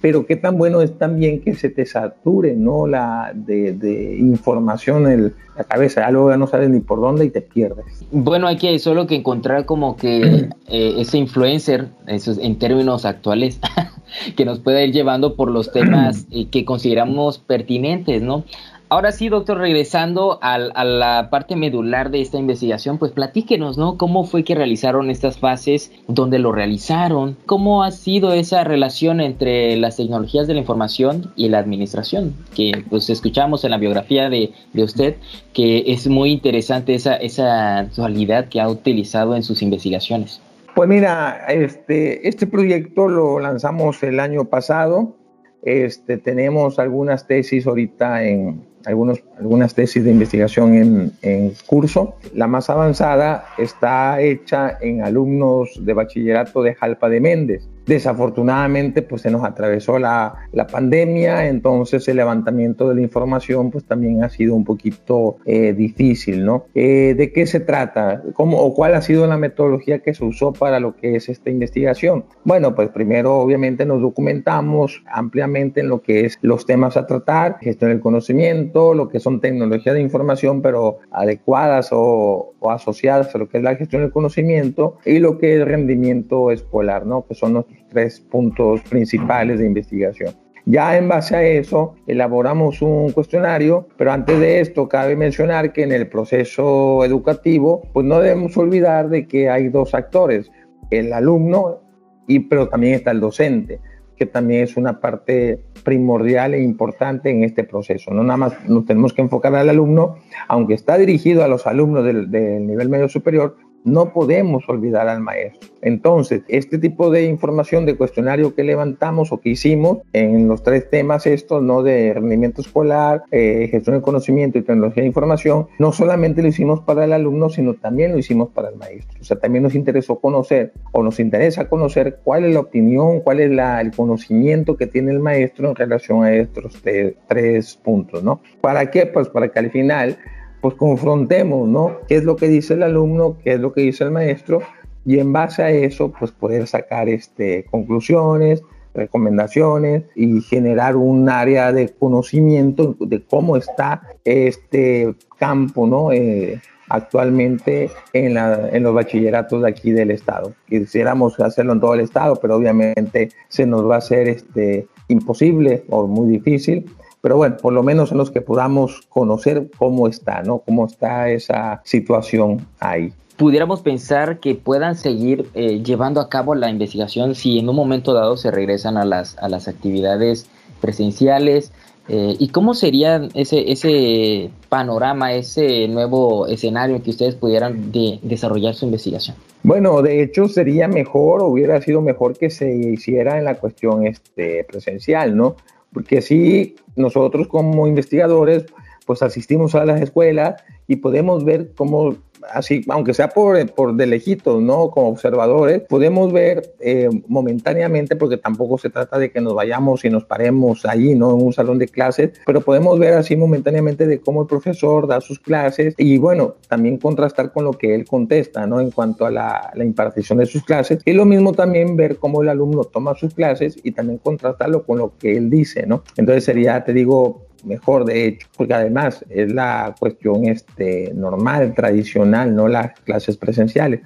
[0.00, 2.86] pero qué tan bueno es también que se te sature, ¿no?
[2.86, 7.40] La de, información en la cabeza, ya luego no sabes ni por dónde y te
[7.40, 7.84] pierdes.
[8.12, 13.60] Bueno, hay que solo que encontrar como que eh, ese influencer, eso en términos actuales,
[14.36, 18.44] que nos pueda ir llevando por los temas eh, que consideramos pertinentes, ¿no?
[18.90, 23.98] Ahora sí, doctor, regresando a la parte medular de esta investigación, pues platíquenos, ¿no?
[23.98, 25.92] ¿Cómo fue que realizaron estas fases?
[26.06, 27.36] ¿Dónde lo realizaron?
[27.44, 32.32] ¿Cómo ha sido esa relación entre las tecnologías de la información y la administración?
[32.54, 35.16] Que pues escuchamos en la biografía de, usted
[35.52, 40.40] que es muy interesante esa, esa dualidad que ha utilizado en sus investigaciones.
[40.74, 45.14] Pues mira, este, este proyecto lo lanzamos el año pasado.
[45.62, 52.16] Este, tenemos algunas tesis ahorita en, algunos, algunas tesis de investigación en, en, curso.
[52.34, 57.68] La más avanzada está hecha en alumnos de bachillerato de Jalpa de Méndez.
[57.88, 63.84] Desafortunadamente, pues se nos atravesó la, la, pandemia, entonces el levantamiento de la información, pues
[63.84, 66.66] también ha sido un poquito eh, difícil, ¿no?
[66.74, 68.22] Eh, ¿De qué se trata?
[68.34, 71.48] ¿Cómo o cuál ha sido la metodología que se usó para lo que es esta
[71.48, 72.26] investigación?
[72.44, 77.56] Bueno, pues primero, obviamente, nos documentamos ampliamente en lo que es los temas a tratar,
[77.62, 83.38] gestión del conocimiento, lo que son tecnologías de información, pero adecuadas o, o asociadas a
[83.38, 87.24] lo que es la gestión del conocimiento y lo que es rendimiento escolar, ¿no?
[87.26, 87.54] Que son
[87.88, 90.34] tres puntos principales de investigación.
[90.70, 95.82] Ya en base a eso elaboramos un cuestionario, pero antes de esto cabe mencionar que
[95.82, 100.50] en el proceso educativo, pues no debemos olvidar de que hay dos actores,
[100.90, 101.80] el alumno
[102.26, 103.80] y pero también está el docente,
[104.14, 108.12] que también es una parte primordial e importante en este proceso.
[108.12, 110.16] No nada más nos tenemos que enfocar al alumno,
[110.48, 113.56] aunque está dirigido a los alumnos del, del nivel medio superior,
[113.88, 115.68] no podemos olvidar al maestro.
[115.80, 120.90] Entonces, este tipo de información de cuestionario que levantamos o que hicimos en los tres
[120.90, 121.82] temas estos, ¿no?
[121.82, 126.80] De rendimiento escolar, eh, gestión de conocimiento y tecnología de información, no solamente lo hicimos
[126.80, 129.20] para el alumno, sino también lo hicimos para el maestro.
[129.20, 133.40] O sea, también nos interesó conocer o nos interesa conocer cuál es la opinión, cuál
[133.40, 136.82] es el conocimiento que tiene el maestro en relación a estos
[137.28, 138.40] tres puntos, ¿no?
[138.60, 139.06] ¿Para qué?
[139.06, 140.18] Pues para que al final
[140.60, 141.98] pues confrontemos, ¿no?
[142.08, 143.36] ¿Qué es lo que dice el alumno?
[143.42, 144.60] ¿Qué es lo que dice el maestro?
[145.04, 148.62] Y en base a eso, pues poder sacar este, conclusiones,
[148.94, 156.12] recomendaciones y generar un área de conocimiento de cómo está este campo, ¿no?
[156.12, 160.54] Eh, actualmente en, la, en, los bachilleratos de aquí del estado.
[160.68, 165.84] Quisiéramos hacerlo en todo el estado, pero obviamente se nos va a hacer este, imposible
[165.90, 166.86] o muy difícil
[167.20, 170.58] pero bueno, por lo menos en los que podamos conocer cómo está, ¿no?
[170.58, 173.12] Cómo está esa situación ahí.
[173.36, 178.12] Pudiéramos pensar que puedan seguir eh, llevando a cabo la investigación si en un momento
[178.12, 180.46] dado se regresan a las, a las actividades
[180.80, 181.72] presenciales.
[182.08, 188.74] Eh, ¿Y cómo sería ese, ese panorama, ese nuevo escenario en que ustedes pudieran desarrollar
[188.74, 189.36] su investigación?
[189.62, 194.64] Bueno, de hecho sería mejor, hubiera sido mejor que se hiciera en la cuestión este,
[194.64, 195.56] presencial, ¿no?
[195.92, 198.66] Porque si nosotros como investigadores,
[199.06, 202.16] pues asistimos a las escuelas y podemos ver cómo
[202.52, 204.90] así, aunque sea por, por de lejitos, ¿no?
[204.90, 210.10] Como observadores, podemos ver eh, momentáneamente, porque tampoco se trata de que nos vayamos y
[210.10, 211.34] nos paremos ahí, ¿no?
[211.34, 215.20] En un salón de clases, pero podemos ver así momentáneamente de cómo el profesor da
[215.20, 218.80] sus clases y, bueno, también contrastar con lo que él contesta, ¿no?
[218.80, 221.00] En cuanto a la, la impartición de sus clases.
[221.04, 224.98] Y lo mismo también ver cómo el alumno toma sus clases y también contrastarlo con
[224.98, 226.02] lo que él dice, ¿no?
[226.16, 232.54] Entonces sería, te digo, mejor de hecho, porque además es la cuestión este, normal, tradicional,
[232.54, 234.00] no las clases presenciales.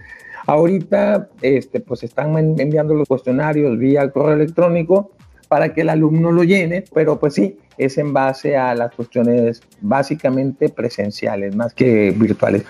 [0.47, 5.12] Ahorita este, pues están enviando los cuestionarios vía correo electrónico
[5.49, 9.62] para que el alumno lo llene, pero pues sí, es en base a las cuestiones
[9.81, 12.65] básicamente presenciales, más que virtuales.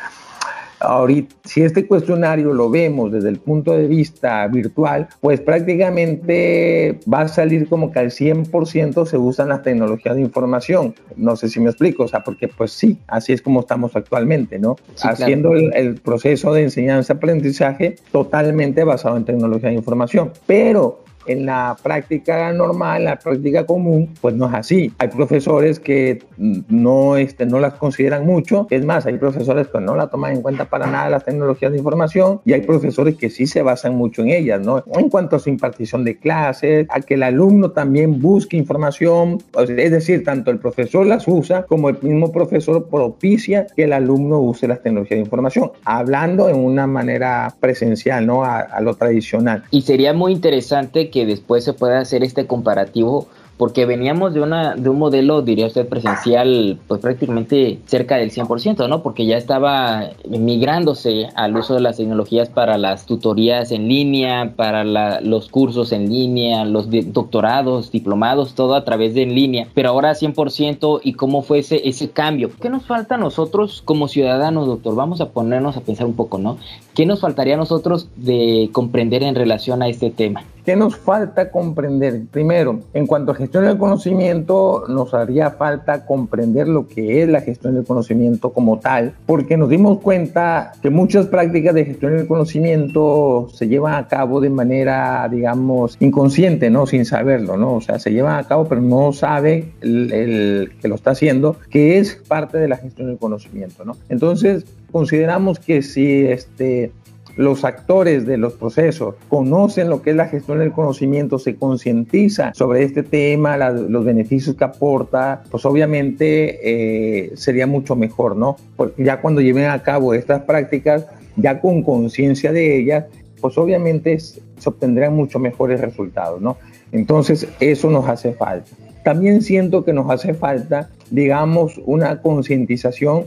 [0.83, 7.23] Ahorita, si este cuestionario lo vemos desde el punto de vista virtual, pues prácticamente va
[7.23, 10.95] a salir como que al 100% se usan las tecnologías de información.
[11.17, 14.59] No sé si me explico, o sea, porque pues sí, así es como estamos actualmente,
[14.59, 14.77] ¿no?
[15.03, 20.33] Haciendo el, el proceso de enseñanza-aprendizaje totalmente basado en tecnología de información.
[20.47, 24.93] Pero en la práctica normal, en la práctica común, pues no es así.
[24.99, 28.67] Hay profesores que no, este, no las consideran mucho.
[28.71, 31.79] Es más, hay profesores que no la toman en cuenta para nada las tecnologías de
[31.79, 34.83] información y hay profesores que sí se basan mucho en ellas, ¿no?
[34.95, 39.91] En cuanto a su impartición de clases, a que el alumno también busque información, es
[39.91, 44.69] decir, tanto el profesor las usa como el mismo profesor propicia que el alumno use
[44.69, 48.45] las tecnologías de información, hablando en una manera presencial, ¿no?
[48.45, 49.65] A, a lo tradicional.
[49.71, 53.29] Y sería muy interesante que después se pueda hacer este comparativo
[53.63, 58.89] porque veníamos de una de un modelo, diría usted, presencial, pues prácticamente cerca del 100%,
[58.89, 59.05] ¿no?
[59.05, 64.83] Porque ya estaba migrándose al uso de las tecnologías para las tutorías en línea, para
[65.21, 70.11] los cursos en línea, los doctorados, diplomados, todo a través de en línea, pero ahora
[70.11, 72.51] 100% y cómo fue ese, ese cambio.
[72.61, 74.97] ¿Qué nos falta a nosotros como ciudadanos, doctor?
[74.97, 76.59] Vamos a ponernos a pensar un poco, ¿no?
[76.95, 80.43] ¿Qué nos faltaría a nosotros de comprender en relación a este tema?
[80.65, 82.23] ¿Qué nos falta comprender?
[82.31, 87.41] Primero, en cuanto a gestión del conocimiento, nos haría falta comprender lo que es la
[87.41, 92.29] gestión del conocimiento como tal, porque nos dimos cuenta que muchas prácticas de gestión del
[92.29, 96.87] conocimiento se llevan a cabo de manera, digamos, inconsciente, ¿no?
[96.87, 97.75] Sin saberlo, ¿no?
[97.75, 101.57] O sea, se llevan a cabo, pero no sabe el, el que lo está haciendo,
[101.71, 103.97] que es parte de la gestión del conocimiento, ¿no?
[104.09, 106.93] Entonces, consideramos que si este
[107.37, 112.53] los actores de los procesos conocen lo que es la gestión del conocimiento, se concientiza
[112.55, 118.57] sobre este tema, los beneficios que aporta, pues obviamente eh, sería mucho mejor, ¿no?
[118.77, 123.07] Porque ya cuando lleven a cabo estas prácticas, ya con conciencia de ellas,
[123.41, 126.59] pues obviamente se obtendrán mucho mejores resultados, ¿no?
[126.93, 128.71] Entonces, eso nos hace falta.
[129.03, 133.25] También siento que nos hace falta, digamos, una concientización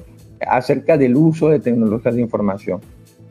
[0.48, 2.80] acerca del uso de tecnologías de información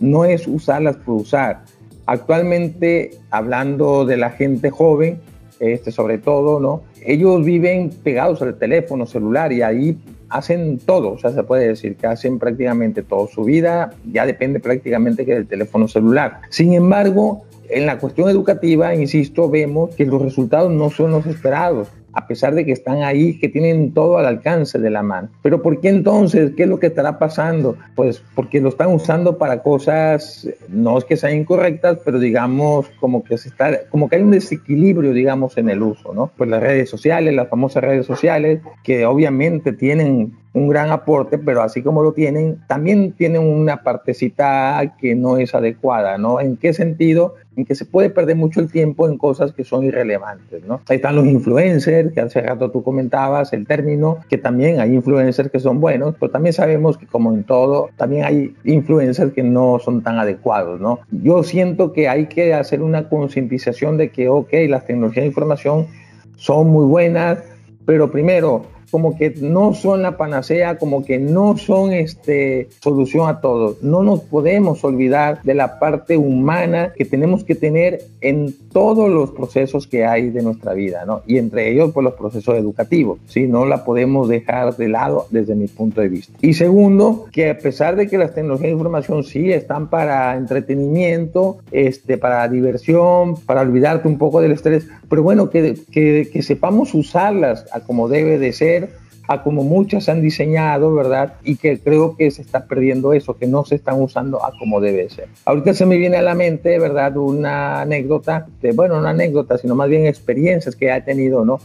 [0.01, 1.65] no es usarlas por usar.
[2.07, 5.21] Actualmente, hablando de la gente joven,
[5.61, 6.83] este, sobre todo, ¿no?
[7.05, 9.97] Ellos viven pegados al teléfono celular y ahí
[10.29, 13.29] hacen todo, o sea, se puede decir que hacen prácticamente todo.
[13.29, 16.41] Su vida ya depende prácticamente del teléfono celular.
[16.51, 21.89] Sin embargo, en la cuestión educativa, insisto, vemos que los resultados no son los esperados
[22.15, 25.29] a pesar de que están ahí, que tienen todo al alcance de la mano.
[25.43, 26.53] Pero ¿por qué entonces?
[26.57, 27.77] ¿Qué es lo que estará pasando?
[27.95, 33.25] Pues porque lo están usando para cosas, no es que sean incorrectas, pero digamos como
[33.25, 36.31] que se está, como que hay un desequilibrio, digamos, en el uso, ¿no?
[36.37, 41.63] Pues las redes sociales, las famosas redes sociales, que obviamente tienen un gran aporte, pero
[41.63, 46.41] así como lo tienen, también tienen una partecita que no es adecuada, ¿no?
[46.41, 47.35] ¿En qué sentido?
[47.57, 50.81] En que se puede perder mucho el tiempo en cosas que son irrelevantes, ¿no?
[50.89, 55.51] Ahí están los influencers, que hace rato tú comentabas el término, que también hay influencers
[55.51, 59.81] que son buenos, pero también sabemos que como en todo, también hay influencers que no
[59.81, 61.01] son tan adecuados, ¿no?
[61.11, 65.89] Yo siento que hay que hacer una concientización de que, ok, las tecnologías de información
[66.37, 67.39] son muy buenas,
[67.87, 73.41] pero primero, como que no son la panacea, como que no son este, solución a
[73.41, 73.77] todo.
[73.83, 79.33] No nos podemos olvidar de la parte humana que tenemos que tener en todos los
[79.33, 81.23] procesos que hay de nuestra vida, ¿no?
[81.27, 83.49] Y entre ellos, pues los procesos educativos, ¿sí?
[83.49, 86.33] No la podemos dejar de lado desde mi punto de vista.
[86.41, 91.59] Y segundo, que a pesar de que las tecnologías de información sí están para entretenimiento,
[91.73, 96.95] este, para diversión, para olvidarte un poco del estrés, pero bueno, que, que, que sepamos
[96.95, 98.84] usarlas a como debe de ser,
[99.27, 101.35] a como muchas han diseñado, ¿verdad?
[101.45, 104.81] Y que creo que se está perdiendo eso, que no se están usando a como
[104.81, 105.29] debe ser.
[105.45, 107.17] Ahorita se me viene a la mente, ¿verdad?
[107.17, 111.59] Una anécdota, de, bueno, una anécdota, sino más bien experiencias que he tenido, ¿no?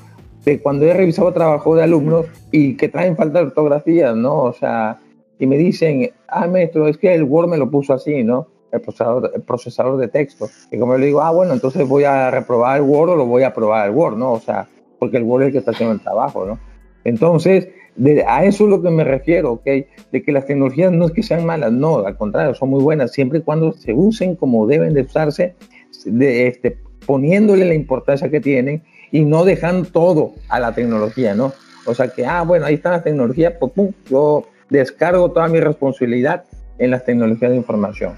[0.45, 4.43] De cuando he revisado trabajo de alumnos y que traen falta de ortografía, ¿no?
[4.43, 4.99] O sea,
[5.37, 8.47] y me dicen, ah, maestro, es que el Word me lo puso así, ¿no?
[8.71, 10.47] El procesador, el procesador de texto.
[10.71, 13.43] Y como le digo, ah, bueno, entonces voy a reprobar el Word o lo voy
[13.43, 14.31] a aprobar el Word, ¿no?
[14.31, 16.68] O sea, porque el Word es el que está haciendo el trabajo, ¿no?
[17.09, 17.67] Entonces,
[18.27, 19.65] a eso es lo que me refiero, ¿ok?
[20.11, 23.11] De que las tecnologías no es que sean malas, no, al contrario, son muy buenas,
[23.11, 25.55] siempre y cuando se usen como deben de usarse,
[26.05, 31.51] de, este, poniéndole la importancia que tienen y no dejan todo a la tecnología, ¿no?
[31.85, 35.59] O sea que, ah, bueno, ahí está la tecnología, pues pum, yo descargo toda mi
[35.59, 36.43] responsabilidad
[36.77, 38.13] en las tecnologías de información.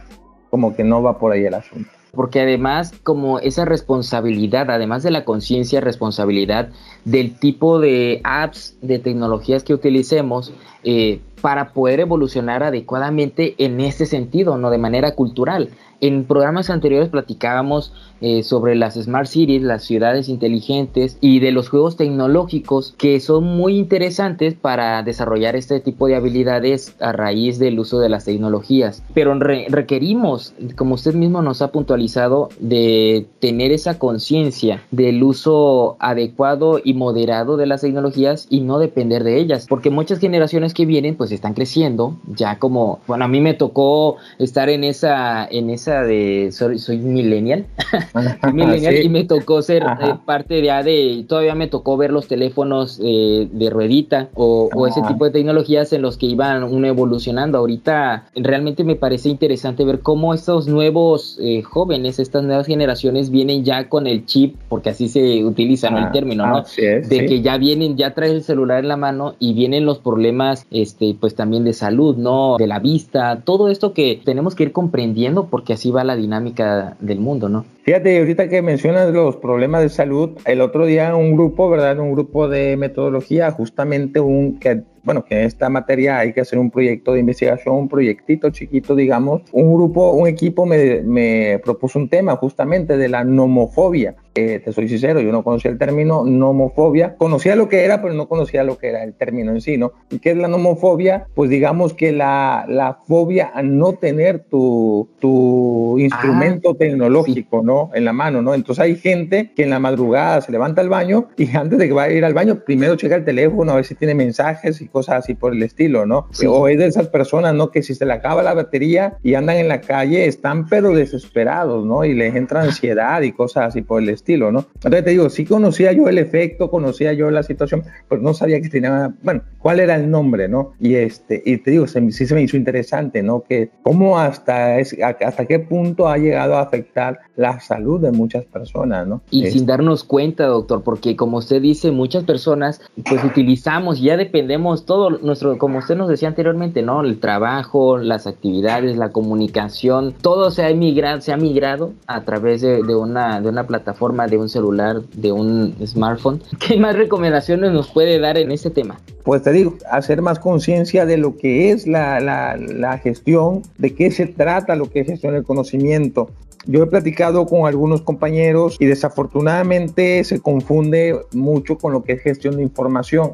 [0.49, 5.11] Como que no va por ahí el asunto porque además como esa responsabilidad, además de
[5.11, 6.69] la conciencia, responsabilidad
[7.05, 10.53] del tipo de apps, de tecnologías que utilicemos
[10.83, 15.69] eh, para poder evolucionar adecuadamente en ese sentido, no de manera cultural.
[16.01, 21.69] En programas anteriores platicábamos eh, sobre las Smart Cities, las ciudades inteligentes y de los
[21.69, 27.79] juegos tecnológicos que son muy interesantes para desarrollar este tipo de habilidades a raíz del
[27.79, 29.03] uso de las tecnologías.
[29.13, 36.79] Pero requerimos, como usted mismo nos ha puntualizado, de tener esa conciencia del uso adecuado
[36.83, 41.15] y moderado de las tecnologías y no depender de ellas, porque muchas generaciones que vienen
[41.15, 46.03] pues están creciendo, ya como, bueno, a mí me tocó estar en esa, en esa
[46.03, 47.65] de soy, soy millennial,
[49.03, 53.47] y me tocó ser eh, parte de, de, todavía me tocó ver los teléfonos eh,
[53.51, 57.57] de ruedita o, ese tipo de tecnologías en los que iban uno evolucionando.
[57.57, 63.63] Ahorita realmente me parece interesante ver cómo estos nuevos eh, jóvenes, estas nuevas generaciones vienen
[63.63, 66.63] ya con el chip, porque así se utiliza el ah, término, ¿no?
[66.77, 70.65] de que ya vienen, ya traes el celular en la mano y vienen los problemas,
[70.71, 72.57] este, pues también de salud, ¿no?
[72.57, 76.95] De la vista, todo esto que tenemos que ir comprendiendo porque así va la dinámica
[76.99, 77.65] del mundo, ¿no?
[77.83, 81.99] Fíjate, ahorita que mencionas los problemas de salud, el otro día un grupo, ¿verdad?
[81.99, 86.59] Un grupo de metodología, justamente un que bueno, que en esta materia hay que hacer
[86.59, 89.41] un proyecto de investigación, un proyectito chiquito, digamos.
[89.51, 94.15] Un grupo, un equipo me, me propuso un tema justamente de la nomofobia.
[94.33, 97.15] Eh, te soy sincero, yo no conocía el término nomofobia.
[97.17, 99.91] Conocía lo que era, pero no conocía lo que era el término en sí, ¿no?
[100.09, 101.27] ¿Y qué es la nomofobia?
[101.35, 107.89] Pues digamos que la, la fobia a no tener tu, tu instrumento ah, tecnológico, ¿no?
[107.93, 108.53] En la mano, ¿no?
[108.53, 111.93] Entonces hay gente que en la madrugada se levanta al baño y antes de que
[111.93, 114.87] vaya a ir al baño, primero checa el teléfono a ver si tiene mensajes y
[114.91, 116.27] cosas así por el estilo, ¿no?
[116.47, 117.71] O es de esas personas, ¿no?
[117.71, 121.85] Que si se le acaba la batería y andan en la calle, están pero desesperados,
[121.85, 122.05] ¿no?
[122.05, 124.65] Y les entra ansiedad y cosas así por el estilo, ¿no?
[124.75, 128.61] Entonces te digo, sí conocía yo el efecto, conocía yo la situación, pero no sabía
[128.61, 130.73] que tenía, bueno, cuál era el nombre, ¿no?
[130.79, 133.43] Y este, y te digo, sí se me hizo interesante, ¿no?
[133.47, 138.45] Que cómo hasta, es, hasta qué punto ha llegado a afectar la salud de muchas
[138.45, 139.21] personas, ¿no?
[139.29, 144.80] Y sin darnos cuenta, doctor, porque como usted dice, muchas personas pues utilizamos, ya dependemos
[144.85, 147.01] todo nuestro, como usted nos decía anteriormente, ¿no?
[147.01, 152.61] El trabajo, las actividades, la comunicación, todo se ha migrado, se ha migrado a través
[152.61, 156.41] de, una, de una plataforma, de un celular, de un smartphone.
[156.59, 158.99] ¿Qué más recomendaciones nos puede dar en este tema?
[159.23, 163.93] Pues te digo, hacer más conciencia de lo que es la, la, la gestión, de
[163.93, 166.29] qué se trata lo que es gestión del conocimiento,
[166.65, 172.21] yo he platicado con algunos compañeros y desafortunadamente se confunde mucho con lo que es
[172.21, 173.33] gestión de información.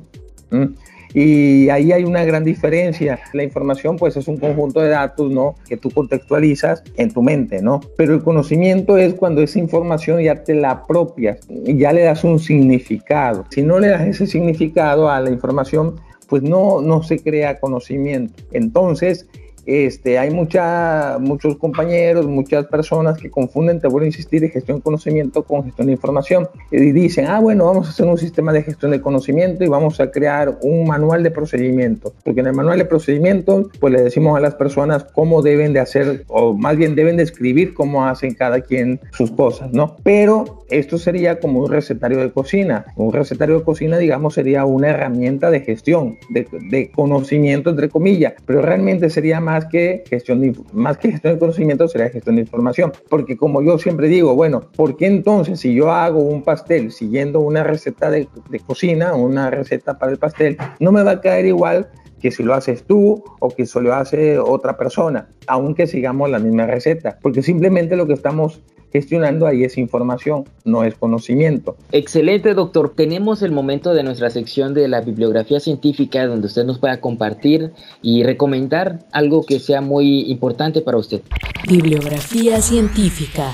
[1.13, 3.19] Y ahí hay una gran diferencia.
[3.33, 5.55] La información pues es un conjunto de datos, ¿no?
[5.67, 7.79] Que tú contextualizas en tu mente, ¿no?
[7.95, 11.39] Pero el conocimiento es cuando esa información ya te la apropias
[11.75, 13.45] ya le das un significado.
[13.49, 15.95] Si no le das ese significado a la información,
[16.27, 18.33] pues no, no se crea conocimiento.
[18.51, 19.27] Entonces,
[19.67, 24.83] este, hay mucha, muchos compañeros, muchas personas que confunden, te vuelvo a insistir, gestión de
[24.83, 26.47] conocimiento con gestión de información.
[26.71, 29.99] Y dicen, ah, bueno, vamos a hacer un sistema de gestión de conocimiento y vamos
[29.99, 32.13] a crear un manual de procedimientos.
[32.23, 35.81] Porque en el manual de procedimientos, pues le decimos a las personas cómo deben de
[35.81, 39.97] hacer, o más bien deben de escribir cómo hacen cada quien sus cosas, ¿no?
[40.03, 42.85] Pero esto sería como un recetario de cocina.
[42.95, 48.33] Un recetario de cocina, digamos, sería una herramienta de gestión, de, de conocimiento, entre comillas,
[48.45, 52.41] pero realmente sería más que gestión de, más que gestión de conocimiento, sería gestión de
[52.41, 52.91] información.
[53.09, 57.39] Porque como yo siempre digo, bueno, ¿por qué entonces si yo hago un pastel siguiendo
[57.39, 61.45] una receta de, de cocina, una receta para el pastel, no me va a caer
[61.45, 61.89] igual
[62.19, 66.39] que si lo haces tú o que si lo hace otra persona, aunque sigamos la
[66.39, 68.63] misma receta, porque simplemente lo que estamos
[68.97, 71.75] gestionando ahí es información, no es conocimiento.
[71.91, 72.93] Excelente, doctor.
[72.95, 77.71] Tenemos el momento de nuestra sección de la bibliografía científica donde usted nos pueda compartir
[78.01, 81.21] y recomendar algo que sea muy importante para usted.
[81.69, 83.53] Bibliografía científica.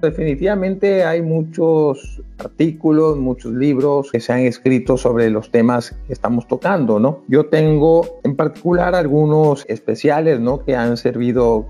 [0.00, 6.46] Definitivamente hay muchos artículos, muchos libros que se han escrito sobre los temas que estamos
[6.46, 7.22] tocando, ¿no?
[7.26, 10.64] Yo tengo en particular algunos especiales, ¿no?
[10.64, 11.66] Que han servido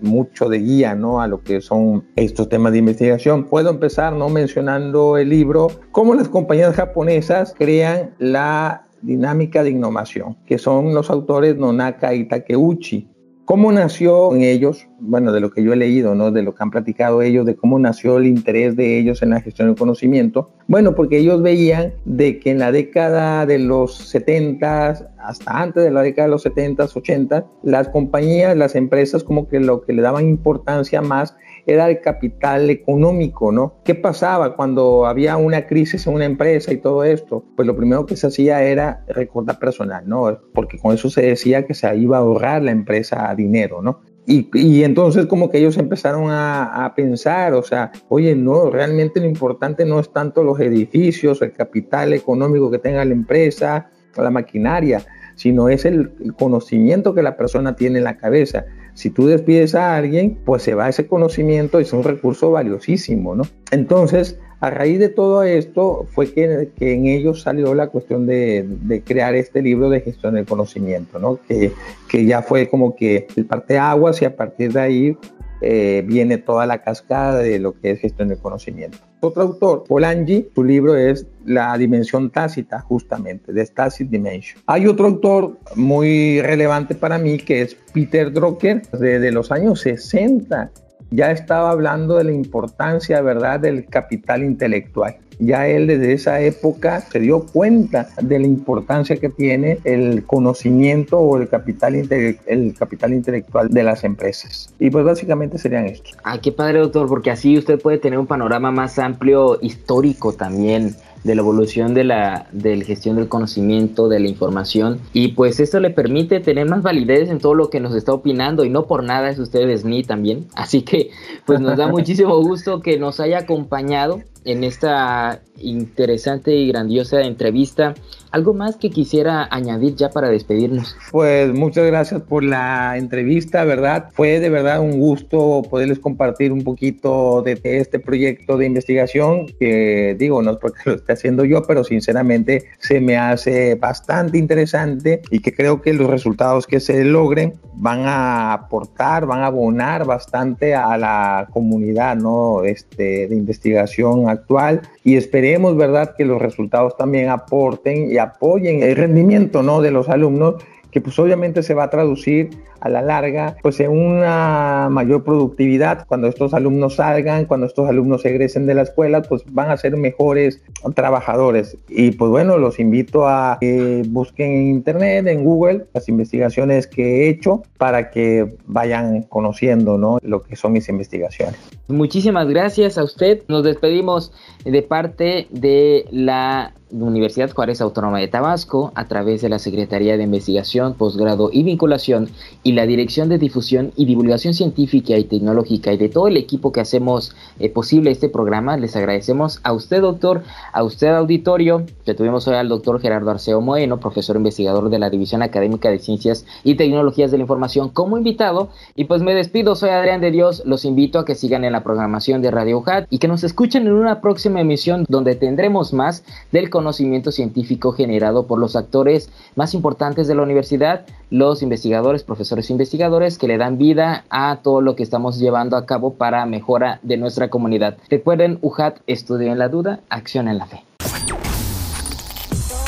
[0.00, 1.20] mucho de guía ¿no?
[1.20, 3.44] a lo que son estos temas de investigación.
[3.44, 4.28] Puedo empezar ¿no?
[4.28, 11.10] mencionando el libro Cómo las compañías japonesas crean la dinámica de innovación, que son los
[11.10, 13.08] autores Nonaka y Takeuchi.
[13.48, 14.88] ¿Cómo nació en ellos?
[15.00, 16.30] Bueno, de lo que yo he leído, ¿no?
[16.30, 19.40] De lo que han platicado ellos, de cómo nació el interés de ellos en la
[19.40, 20.50] gestión del conocimiento.
[20.66, 25.90] Bueno, porque ellos veían de que en la década de los 70, hasta antes de
[25.90, 30.02] la década de los 70, 80, las compañías, las empresas como que lo que le
[30.02, 31.34] daban importancia más
[31.68, 33.76] era el capital económico, ¿no?
[33.84, 37.44] ¿Qué pasaba cuando había una crisis en una empresa y todo esto?
[37.54, 40.40] Pues lo primero que se hacía era recortar personal, ¿no?
[40.54, 44.00] Porque con eso se decía que se iba a ahorrar la empresa dinero, ¿no?
[44.26, 49.26] Y, entonces como que ellos empezaron a, a, pensar, o sea, oye, no, realmente lo
[49.26, 53.90] importante no es tanto los edificios, el capital económico que tenga la empresa,
[54.22, 55.04] la maquinaria,
[55.34, 58.66] sino es el conocimiento que la persona tiene en la cabeza.
[58.98, 63.44] Si tú despides a alguien, pues se va ese conocimiento, es un recurso valiosísimo, ¿no?
[63.70, 69.02] Entonces, a raíz de todo esto fue que, en ellos salió la cuestión de, de,
[69.02, 71.38] crear este libro de gestión del conocimiento, ¿no?
[71.46, 71.70] Que,
[72.08, 75.16] que ya fue como que el parte aguas y a partir de ahí
[75.60, 78.98] eh, viene toda la cascada de lo que es gestión del conocimiento.
[79.20, 84.62] Otro autor, Polanyi, su libro es La dimensión tácita, justamente, de Tacit Dimension.
[84.66, 90.70] Hay otro autor muy relevante para mí que es Peter Drucker, desde los años 60
[91.10, 97.00] ya estaba hablando de la importancia, ¿verdad?, del capital intelectual ya él desde esa época
[97.00, 103.12] se dio cuenta de la importancia que tiene el conocimiento o el capital, el capital
[103.12, 104.74] intelectual de las empresas.
[104.78, 106.16] Y pues básicamente serían estos.
[106.24, 110.96] Ah, qué padre doctor, porque así usted puede tener un panorama más amplio histórico también
[111.24, 115.80] de la evolución de la del gestión del conocimiento, de la información y pues esto
[115.80, 119.02] le permite tener más validez en todo lo que nos está opinando y no por
[119.02, 121.10] nada es usted Sni también, así que
[121.44, 127.94] pues nos da muchísimo gusto que nos haya acompañado en esta interesante y grandiosa entrevista.
[128.30, 130.94] ¿Algo más que quisiera añadir ya para despedirnos?
[131.10, 134.10] Pues muchas gracias por la entrevista, ¿verdad?
[134.12, 140.14] Fue de verdad un gusto poderles compartir un poquito de, este proyecto de investigación que
[140.18, 145.22] digo, no es porque lo esté haciendo yo, pero sinceramente se me hace bastante interesante
[145.30, 150.04] y que creo que los resultados que se logren van a aportar, van a abonar
[150.04, 152.62] bastante a la comunidad, ¿no?
[152.64, 158.96] Este, de investigación actual y esperemos, ¿verdad?, que los resultados también aporten y apoyen el
[158.96, 160.56] rendimiento, ¿no?, de los alumnos
[160.90, 162.50] que pues obviamente se va a traducir
[162.80, 168.24] a la larga pues en una mayor productividad cuando estos alumnos salgan, cuando estos alumnos
[168.24, 170.62] egresen de la escuela, pues van a ser mejores
[170.94, 171.76] trabajadores.
[171.88, 177.02] Y pues bueno, los invito a que busquen en internet, en Google, las investigaciones que
[177.02, 180.18] he hecho para que vayan conociendo ¿no?
[180.22, 181.58] lo que son mis investigaciones.
[181.88, 183.42] Muchísimas gracias a usted.
[183.48, 184.32] Nos despedimos
[184.64, 190.24] de parte de la Universidad Juárez Autónoma de Tabasco a través de la Secretaría de
[190.24, 192.28] Investigación, Posgrado y Vinculación
[192.68, 196.70] y la Dirección de Difusión y Divulgación Científica y Tecnológica y de todo el equipo
[196.70, 200.42] que hacemos eh, posible este programa, les agradecemos a usted, doctor,
[200.74, 205.08] a usted, auditorio, que tuvimos hoy al doctor Gerardo Arceo Moeno, profesor investigador de la
[205.08, 208.68] División Académica de Ciencias y Tecnologías de la Información, como invitado.
[208.94, 211.82] Y pues me despido, soy Adrián de Dios, los invito a que sigan en la
[211.82, 216.22] programación de Radio Hat y que nos escuchen en una próxima emisión donde tendremos más
[216.52, 222.57] del conocimiento científico generado por los actores más importantes de la universidad, los investigadores, profesores
[222.66, 226.44] e investigadores que le dan vida a todo lo que estamos llevando a cabo para
[226.46, 227.96] mejora de nuestra comunidad.
[228.08, 230.82] Recuerden, UJAT, estudio en la duda, acción en la fe.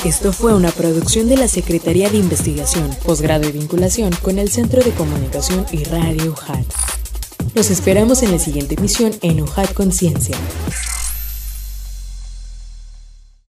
[0.05, 4.83] Esto fue una producción de la Secretaría de Investigación, Posgrado y Vinculación con el Centro
[4.83, 6.65] de Comunicación y Radio UJAT.
[7.55, 10.37] Los esperamos en la siguiente emisión en UJAT Conciencia.